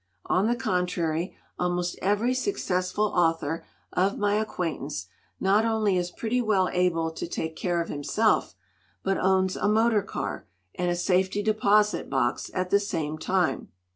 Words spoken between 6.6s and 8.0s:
able to take care of